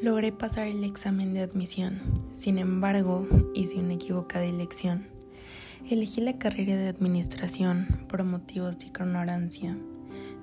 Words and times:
Logré 0.00 0.30
pasar 0.30 0.68
el 0.68 0.84
examen 0.84 1.32
de 1.32 1.40
admisión, 1.40 1.98
sin 2.30 2.58
embargo 2.58 3.26
hice 3.52 3.80
una 3.80 3.94
equivocada 3.94 4.44
elección. 4.44 5.08
Elegí 5.90 6.20
la 6.20 6.38
carrera 6.38 6.76
de 6.76 6.86
administración 6.86 8.06
por 8.08 8.22
motivos 8.22 8.78
de 8.78 8.86
ignorancia, 8.86 9.76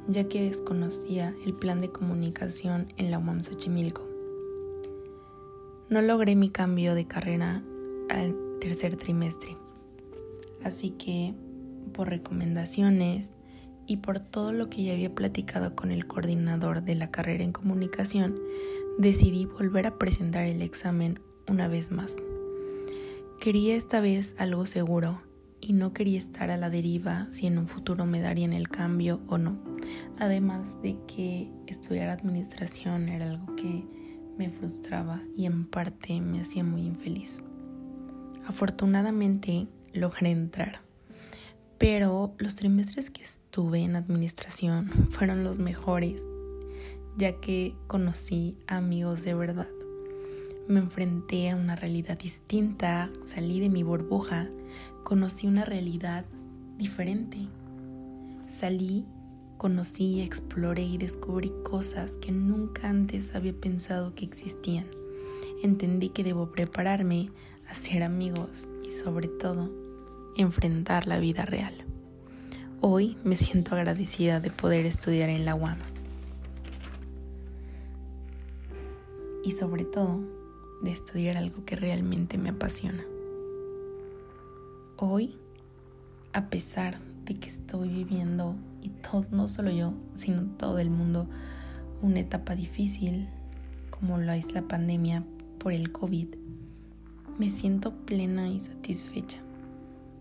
ya 0.09 0.27
que 0.27 0.43
desconocía 0.43 1.33
el 1.45 1.53
plan 1.53 1.79
de 1.79 1.89
comunicación 1.89 2.91
en 2.97 3.11
la 3.11 3.17
UAM 3.17 3.43
Xochimilco. 3.43 4.05
No 5.89 6.01
logré 6.01 6.35
mi 6.35 6.49
cambio 6.49 6.93
de 6.93 7.07
carrera 7.07 7.63
al 8.09 8.35
tercer 8.59 8.97
trimestre, 8.97 9.55
así 10.65 10.89
que 10.89 11.33
por 11.93 12.09
recomendaciones 12.09 13.35
y 13.87 13.97
por 13.97 14.19
todo 14.19 14.53
lo 14.53 14.69
que 14.69 14.83
ya 14.83 14.93
había 14.93 15.13
platicado 15.13 15.75
con 15.75 15.91
el 15.91 16.07
coordinador 16.07 16.83
de 16.83 16.95
la 16.95 17.11
carrera 17.11 17.43
en 17.43 17.51
comunicación, 17.51 18.39
decidí 18.97 19.45
volver 19.45 19.87
a 19.87 19.97
presentar 19.97 20.45
el 20.45 20.61
examen 20.61 21.19
una 21.47 21.67
vez 21.67 21.91
más. 21.91 22.17
Quería 23.39 23.75
esta 23.75 23.99
vez 23.99 24.35
algo 24.39 24.65
seguro 24.65 25.21
y 25.61 25.73
no 25.73 25.93
quería 25.93 26.19
estar 26.19 26.51
a 26.51 26.57
la 26.57 26.69
deriva 26.69 27.27
si 27.29 27.47
en 27.47 27.57
un 27.57 27.67
futuro 27.67 28.05
me 28.05 28.21
darían 28.21 28.53
el 28.53 28.69
cambio 28.69 29.21
o 29.27 29.37
no. 29.37 29.57
Además 30.17 30.81
de 30.81 30.97
que 31.07 31.51
estudiar 31.67 32.09
administración 32.09 33.09
era 33.09 33.29
algo 33.29 33.55
que 33.55 33.83
me 34.37 34.49
frustraba 34.49 35.21
y 35.35 35.45
en 35.45 35.65
parte 35.65 36.19
me 36.21 36.41
hacía 36.41 36.63
muy 36.63 36.81
infeliz. 36.81 37.41
Afortunadamente 38.45 39.67
logré 39.93 40.31
entrar 40.31 40.84
pero 41.77 42.33
los 42.37 42.55
trimestres 42.55 43.09
que 43.09 43.21
estuve 43.21 43.81
en 43.81 43.95
administración 43.95 44.89
fueron 45.09 45.43
los 45.43 45.59
mejores, 45.59 46.27
ya 47.17 47.39
que 47.39 47.75
conocí 47.87 48.57
amigos 48.67 49.23
de 49.23 49.33
verdad. 49.33 49.67
Me 50.67 50.79
enfrenté 50.79 51.49
a 51.49 51.55
una 51.55 51.75
realidad 51.75 52.17
distinta, 52.17 53.11
salí 53.23 53.59
de 53.59 53.69
mi 53.69 53.83
burbuja, 53.83 54.49
conocí 55.03 55.47
una 55.47 55.63
realidad 55.63 56.25
diferente. 56.77 57.47
Salí, 58.47 59.05
conocí, 59.57 60.21
exploré 60.21 60.83
y 60.83 60.97
descubrí 60.97 61.51
cosas 61.63 62.17
que 62.17 62.31
nunca 62.31 62.89
antes 62.89 63.35
había 63.35 63.53
pensado 63.53 64.15
que 64.15 64.25
existían. 64.25 64.87
Entendí 65.61 66.09
que 66.09 66.23
debo 66.23 66.51
prepararme, 66.51 67.29
hacer 67.69 68.03
amigos 68.03 68.67
y 68.85 68.91
sobre 68.91 69.27
todo 69.27 69.71
enfrentar 70.37 71.07
la 71.07 71.19
vida 71.19 71.45
real. 71.45 71.73
Hoy 72.81 73.17
me 73.23 73.35
siento 73.35 73.75
agradecida 73.75 74.39
de 74.39 74.51
poder 74.51 74.85
estudiar 74.85 75.29
en 75.29 75.45
la 75.45 75.55
UAM. 75.55 75.77
Y 79.43 79.51
sobre 79.51 79.85
todo, 79.85 80.19
de 80.81 80.91
estudiar 80.91 81.37
algo 81.37 81.63
que 81.65 81.75
realmente 81.75 82.37
me 82.37 82.49
apasiona. 82.49 83.03
Hoy, 84.97 85.37
a 86.33 86.49
pesar 86.49 86.99
de 87.25 87.35
que 87.39 87.47
estoy 87.47 87.89
viviendo, 87.89 88.55
y 88.81 88.89
todo, 88.89 89.25
no 89.31 89.47
solo 89.47 89.71
yo, 89.71 89.93
sino 90.13 90.43
todo 90.57 90.79
el 90.79 90.89
mundo, 90.89 91.27
una 92.01 92.19
etapa 92.19 92.55
difícil, 92.55 93.27
como 93.89 94.17
lo 94.17 94.31
es 94.33 94.53
la 94.53 94.63
pandemia 94.63 95.23
por 95.59 95.73
el 95.73 95.91
COVID, 95.91 96.35
me 97.39 97.49
siento 97.49 97.93
plena 98.05 98.49
y 98.49 98.59
satisfecha. 98.59 99.44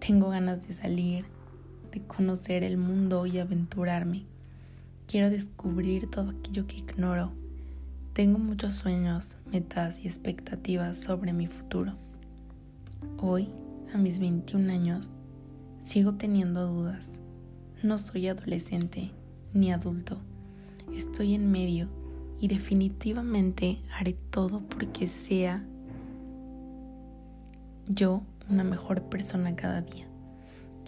Tengo 0.06 0.28
ganas 0.28 0.68
de 0.68 0.74
salir, 0.74 1.24
de 1.90 2.02
conocer 2.02 2.62
el 2.62 2.76
mundo 2.76 3.24
y 3.24 3.38
aventurarme. 3.38 4.26
Quiero 5.06 5.30
descubrir 5.30 6.10
todo 6.10 6.28
aquello 6.28 6.66
que 6.66 6.76
ignoro. 6.76 7.32
Tengo 8.12 8.38
muchos 8.38 8.74
sueños, 8.74 9.38
metas 9.50 10.00
y 10.00 10.06
expectativas 10.06 10.98
sobre 10.98 11.32
mi 11.32 11.46
futuro. 11.46 11.94
Hoy, 13.16 13.48
a 13.94 13.96
mis 13.96 14.18
21 14.18 14.70
años, 14.70 15.12
sigo 15.80 16.12
teniendo 16.12 16.66
dudas. 16.66 17.20
No 17.82 17.96
soy 17.96 18.28
adolescente 18.28 19.10
ni 19.54 19.72
adulto. 19.72 20.18
Estoy 20.94 21.32
en 21.32 21.50
medio 21.50 21.88
y 22.38 22.48
definitivamente 22.48 23.80
haré 23.98 24.12
todo 24.30 24.60
porque 24.68 25.08
sea 25.08 25.64
yo 27.88 28.22
una 28.48 28.64
mejor 28.64 29.02
persona 29.02 29.56
cada 29.56 29.80
día. 29.80 30.06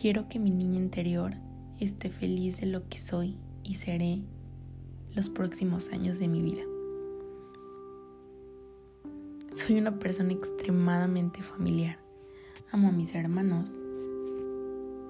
Quiero 0.01 0.29
que 0.29 0.39
mi 0.39 0.51
niña 0.51 0.77
interior 0.77 1.35
esté 1.81 2.11
feliz 2.11 2.61
de 2.61 2.67
lo 2.67 2.89
que 2.89 2.99
soy 2.99 3.37
y 3.63 3.75
seré 3.75 4.23
los 5.15 5.29
próximos 5.29 5.89
años 5.89 6.19
de 6.19 6.29
mi 6.29 6.43
vida. 6.43 6.63
Soy 9.53 9.79
una 9.79 9.99
persona 9.99 10.33
extremadamente 10.33 11.43
familiar. 11.43 11.99
Amo 12.73 12.89
a 12.89 12.93
mis 12.93 13.15
hermanos, 13.15 13.81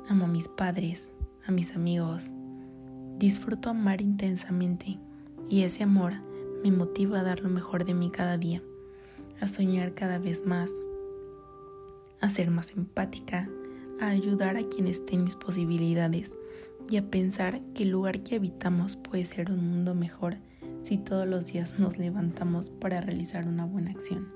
amo 0.09 0.27
a 0.27 0.29
mis 0.29 0.49
padres, 0.49 1.11
a 1.47 1.51
mis 1.51 1.75
amigos. 1.75 2.31
Disfruto 3.19 3.71
amar 3.71 4.01
intensamente 4.01 4.99
y 5.49 5.63
ese 5.63 5.83
amor 5.83 6.13
me 6.63 6.71
motiva 6.71 7.21
a 7.21 7.25
dar 7.25 7.41
lo 7.41 7.49
mejor 7.49 7.85
de 7.85 7.95
mí 7.95 8.11
cada 8.11 8.39
día, 8.39 8.63
a 9.41 9.49
soñar 9.49 9.95
cada 9.95 10.19
vez 10.19 10.47
más 10.47 10.71
a 12.21 12.29
ser 12.29 12.51
más 12.51 12.73
empática, 12.73 13.49
a 14.01 14.09
ayudar 14.09 14.57
a 14.57 14.69
quien 14.69 14.87
esté 14.87 15.15
en 15.15 15.25
mis 15.25 15.37
posibilidades 15.37 16.37
y 16.89 16.97
a 16.97 17.11
pensar 17.11 17.61
que 17.75 17.83
el 17.85 17.91
lugar 17.91 18.23
que 18.23 18.37
habitamos 18.37 18.97
puede 18.97 19.25
ser 19.25 19.51
un 19.51 19.69
mundo 19.69 19.95
mejor 19.95 20.37
si 20.83 20.99
todos 20.99 21.27
los 21.27 21.47
días 21.47 21.79
nos 21.79 21.99
levantamos 21.99 22.71
para 22.71 23.01
realizar 23.01 23.49
una 23.49 23.65
buena 23.65 23.91
acción. 23.91 24.29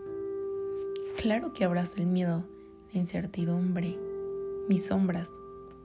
Claro 1.20 1.52
que 1.52 1.64
abrazo 1.64 1.98
el 1.98 2.06
miedo, 2.06 2.44
la 2.92 3.00
incertidumbre, 3.00 3.98
mis 4.68 4.86
sombras, 4.86 5.32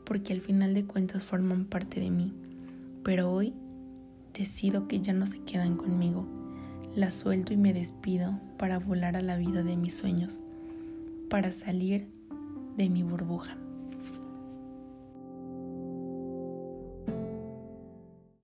porque 0.06 0.34
al 0.34 0.42
final 0.42 0.74
de 0.74 0.86
cuentas 0.86 1.24
forman 1.24 1.66
parte 1.66 2.00
de 2.00 2.10
mí, 2.10 2.34
pero 3.04 3.32
hoy 3.32 3.54
decido 4.34 4.88
que 4.88 5.02
ya 5.02 5.14
no 5.14 5.28
se 5.28 5.44
quedan 5.44 5.78
conmigo, 5.78 6.26
las 6.96 7.14
suelto 7.14 7.54
y 7.54 7.58
me 7.58 7.74
despido 7.74 8.40
para 8.58 8.80
volar 8.80 9.16
a 9.18 9.22
la 9.22 9.38
vida 9.38 9.64
de 9.64 9.76
mis 9.76 9.96
sueños 9.98 10.42
para 11.30 11.52
salir 11.52 12.08
de 12.78 12.90
mi 12.90 13.04
burbuja. 13.04 13.58